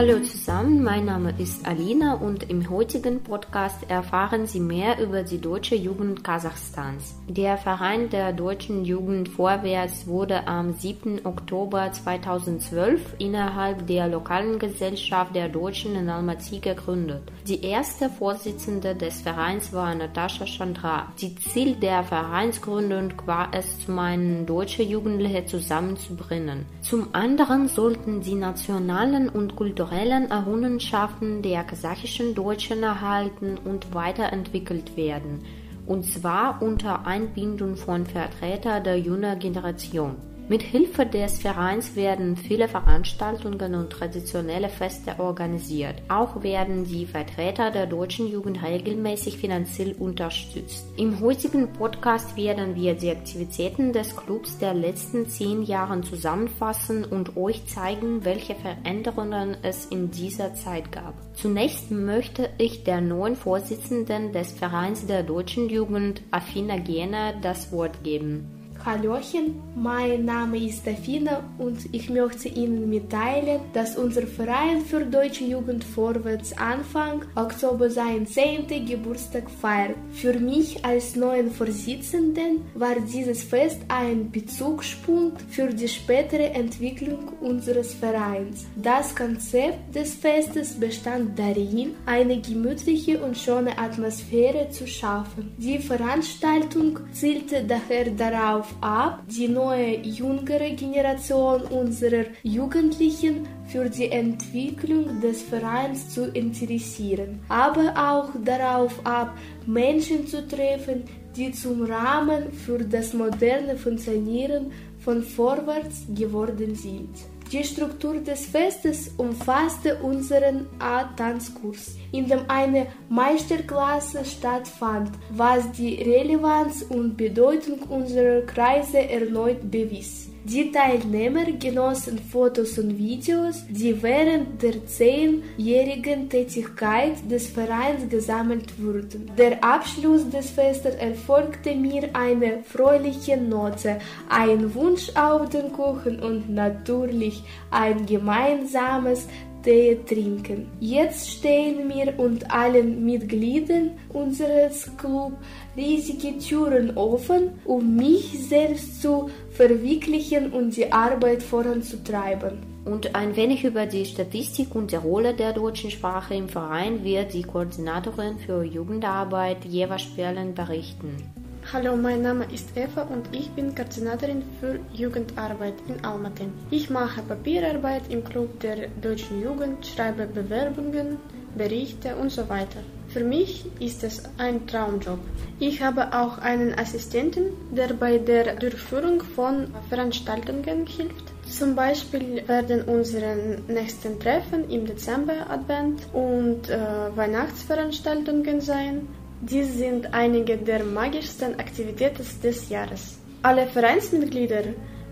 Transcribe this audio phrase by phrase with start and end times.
[0.00, 5.38] Hallo zusammen, mein Name ist Alina und im heutigen Podcast erfahren Sie mehr über die
[5.38, 7.16] deutsche Jugend Kasachstans.
[7.28, 11.26] Der Verein der deutschen Jugend Vorwärts wurde am 7.
[11.26, 17.30] Oktober 2012 innerhalb der lokalen Gesellschaft der Deutschen in Almaty gegründet.
[17.46, 21.12] Die erste Vorsitzende des Vereins war Natascha Chandra.
[21.20, 26.64] Die Ziel der Vereinsgründung war es, zum einen deutsche Jugendliche zusammenzubringen.
[26.80, 34.96] Zum anderen sollten die nationalen und kulturellen kulturellen Errungenschaften der kasachischen Deutschen erhalten und weiterentwickelt
[34.96, 35.42] werden,
[35.84, 40.14] und zwar unter Einbindung von Vertretern der jungen Generation.
[40.50, 46.02] Mit Hilfe des Vereins werden viele Veranstaltungen und traditionelle Feste organisiert.
[46.08, 50.86] Auch werden die Vertreter der deutschen Jugend regelmäßig finanziell unterstützt.
[50.96, 57.36] Im heutigen Podcast werden wir die Aktivitäten des Clubs der letzten zehn Jahre zusammenfassen und
[57.36, 61.14] euch zeigen, welche Veränderungen es in dieser Zeit gab.
[61.36, 68.02] Zunächst möchte ich der neuen Vorsitzenden des Vereins der deutschen Jugend, Afina Gena, das Wort
[68.02, 68.59] geben.
[68.84, 75.44] Hallöchen, mein Name ist Afina und ich möchte Ihnen mitteilen, dass unser Verein für deutsche
[75.44, 78.66] Jugend vorwärts Anfang Oktober seinen 10.
[78.86, 79.96] Geburtstag feiert.
[80.12, 87.92] Für mich als neuen Vorsitzenden war dieses Fest ein Bezugspunkt für die spätere Entwicklung unseres
[87.94, 88.66] Vereins.
[88.76, 95.52] Das Konzept des Festes bestand darin, eine gemütliche und schöne Atmosphäre zu schaffen.
[95.58, 105.20] Die Veranstaltung zielte daher darauf ab, die neue jüngere Generation unserer Jugendlichen für die Entwicklung
[105.20, 111.04] des Vereins zu interessieren, aber auch darauf ab, Menschen zu treffen,
[111.36, 117.10] die zum Rahmen für das moderne Funktionieren von Vorwärts geworden sind.
[117.52, 126.82] Die Struktur des Festes umfasste unseren A-Tanzkurs, in dem eine Meisterklasse stattfand, was die Relevanz
[126.82, 130.29] und Bedeutung unserer Kreise erneut bewies.
[130.44, 139.30] Die Teilnehmer genossen Fotos und Videos, die während der zehnjährigen Tätigkeit des Vereins gesammelt wurden.
[139.36, 143.98] Der Abschluss des Festes erfolgte mir eine fröhliche Note,
[144.30, 149.28] ein Wunsch auf den Kuchen und natürlich ein gemeinsames
[149.62, 150.68] Tee trinken.
[150.80, 155.36] Jetzt stehen mir und allen Mitgliedern unseres Clubs
[155.76, 162.58] riesige Türen offen, um mich selbst zu verwirklichen und die Arbeit voranzutreiben.
[162.84, 167.34] Und ein wenig über die Statistik und die Rolle der deutschen Sprache im Verein wird
[167.34, 171.39] die Koordinatorin für Jugendarbeit Jeva Sperlen berichten.
[171.72, 176.48] Hallo, mein Name ist Eva und ich bin Koordinatorin für Jugendarbeit in Almaty.
[176.72, 181.18] Ich mache Papierarbeit im Club der deutschen Jugend, schreibe Bewerbungen,
[181.56, 182.80] Berichte und so weiter.
[183.06, 185.20] Für mich ist es ein Traumjob.
[185.60, 191.26] Ich habe auch einen Assistenten, der bei der Durchführung von Veranstaltungen hilft.
[191.48, 199.06] Zum Beispiel werden unsere nächsten Treffen im Dezember Advent und äh, Weihnachtsveranstaltungen sein.
[199.42, 203.18] Dies sind einige der magischsten Aktivitäten des Jahres.
[203.42, 204.64] Alle Vereinsmitglieder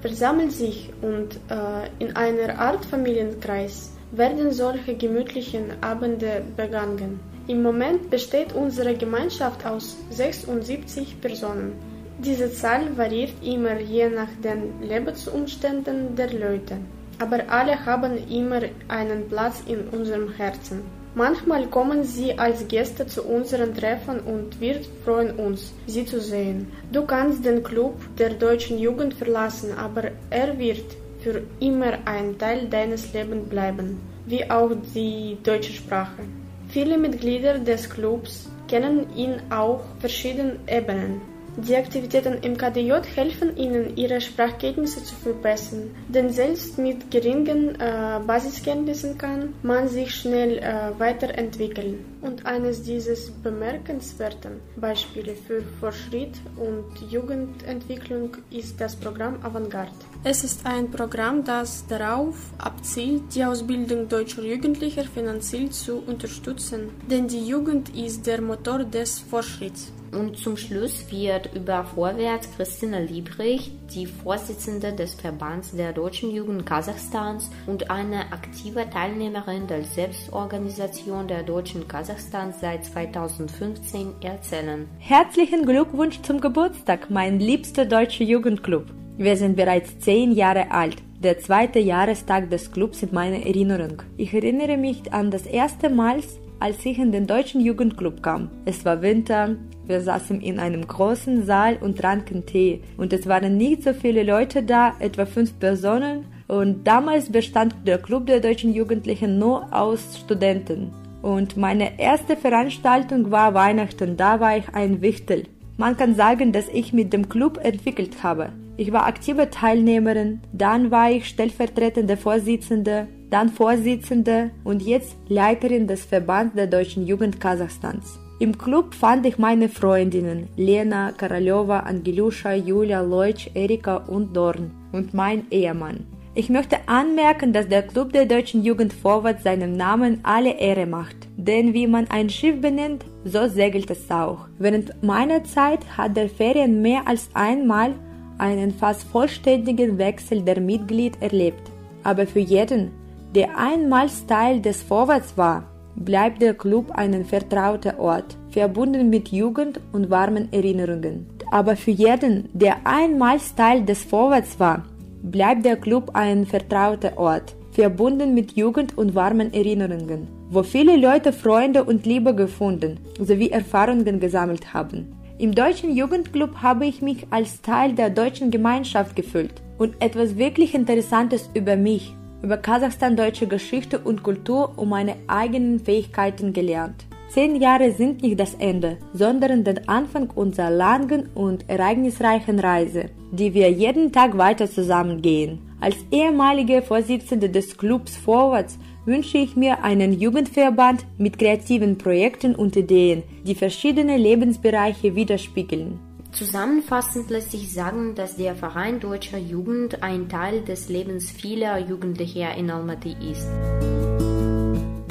[0.02, 7.20] versammeln sich und äh, in einer Art Familienkreis werden solche gemütlichen Abende begangen.
[7.46, 11.72] Im Moment besteht unsere Gemeinschaft aus 76 Personen.
[12.18, 16.76] Diese Zahl variiert immer je nach den Lebensumständen der Leute,
[17.18, 20.97] aber alle haben immer einen Platz in unserem Herzen.
[21.18, 26.68] Manchmal kommen sie als Gäste zu unseren Treffen und wir freuen uns, sie zu sehen.
[26.92, 30.84] Du kannst den Club der deutschen Jugend verlassen, aber er wird
[31.18, 36.22] für immer ein Teil deines Lebens bleiben, wie auch die deutsche Sprache.
[36.68, 41.20] Viele Mitglieder des Clubs kennen ihn auf verschiedenen Ebenen.
[41.56, 48.20] Die Aktivitäten im KDJ helfen Ihnen, Ihre Sprachkenntnisse zu verbessern, denn selbst mit geringen äh,
[48.24, 52.04] Basiskenntnissen kann man sich schnell äh, weiterentwickeln.
[52.20, 59.90] Und eines dieser bemerkenswerten Beispiele für Fortschritt und Jugendentwicklung ist das Programm Avantgarde.
[60.24, 67.28] Es ist ein Programm, das darauf abzielt, die Ausbildung deutscher Jugendlicher finanziell zu unterstützen, denn
[67.28, 69.92] die Jugend ist der Motor des Fortschritts.
[70.12, 76.64] Und zum Schluss wird über Vorwärts Christina Liebrich, die Vorsitzende des Verbands der deutschen Jugend
[76.64, 84.88] Kasachstans und eine aktive Teilnehmerin der Selbstorganisation der Deutschen Kasachstans seit 2015, erzählen.
[84.98, 88.86] Herzlichen Glückwunsch zum Geburtstag, mein liebster deutscher Jugendclub.
[89.16, 91.02] Wir sind bereits zehn Jahre alt.
[91.22, 94.02] der zweite Jahrestag des Clubs in meiner Erinnerung.
[94.16, 96.20] Ich erinnere mich an das erste Mal,
[96.60, 98.50] als ich in den deutschen Jugendclub kam.
[98.64, 99.56] Es war Winter,
[99.88, 104.22] wir saßen in einem großen Saal und tranken Tee und es waren nicht so viele
[104.22, 110.18] Leute da, etwa fünf Personen und damals bestand der Club der deutschen Jugendlichen nur aus
[110.18, 110.92] Studenten.
[111.22, 115.44] Und meine erste Veranstaltung war Weihnachten, da war ich ein Wichtel.
[115.76, 118.52] Man kann sagen, dass ich mit dem Club entwickelt habe.
[118.76, 126.04] Ich war aktive Teilnehmerin, dann war ich stellvertretende Vorsitzende, dann Vorsitzende und jetzt Leiterin des
[126.04, 128.20] Verbands der deutschen Jugend Kasachstans.
[128.40, 135.12] Im Club fand ich meine Freundinnen Lena, Karalova, Angeluscha, Julia, Leutsch, Erika und Dorn und
[135.12, 136.06] mein Ehemann.
[136.36, 141.16] Ich möchte anmerken, dass der Club der deutschen Jugend Vorwärts seinem Namen alle Ehre macht.
[141.36, 144.46] Denn wie man ein Schiff benennt, so segelt es auch.
[144.56, 147.92] Während meiner Zeit hat der Ferien mehr als einmal
[148.38, 151.72] einen fast vollständigen Wechsel der Mitglied erlebt.
[152.04, 152.92] Aber für jeden,
[153.34, 155.64] der einmals Teil des Vorwärts war,
[156.04, 161.26] bleibt der Club ein vertrauter Ort, verbunden mit Jugend und warmen Erinnerungen.
[161.50, 164.84] Aber für jeden, der einmals Teil des Vorwärts war,
[165.22, 171.32] bleibt der Club ein vertrauter Ort, verbunden mit Jugend und warmen Erinnerungen, wo viele Leute
[171.32, 175.14] Freunde und Liebe gefunden sowie Erfahrungen gesammelt haben.
[175.38, 180.74] Im deutschen Jugendclub habe ich mich als Teil der deutschen Gemeinschaft gefühlt und etwas wirklich
[180.74, 182.12] Interessantes über mich,
[182.42, 187.06] über Kasachstan deutsche Geschichte und Kultur und meine eigenen Fähigkeiten gelernt.
[187.28, 193.52] Zehn Jahre sind nicht das Ende, sondern der Anfang unserer langen und ereignisreichen Reise, die
[193.52, 195.58] wir jeden Tag weiter zusammengehen.
[195.80, 202.76] Als ehemalige Vorsitzende des Clubs Vorwärts wünsche ich mir einen Jugendverband mit kreativen Projekten und
[202.76, 206.00] Ideen, die verschiedene Lebensbereiche widerspiegeln.
[206.32, 212.54] Zusammenfassend lässt sich sagen, dass der Verein Deutscher Jugend ein Teil des Lebens vieler Jugendlicher
[212.54, 213.48] in Almaty ist.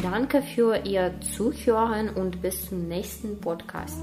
[0.01, 3.99] Danke für Ihr Zuhören und bis zum nächsten Podcast.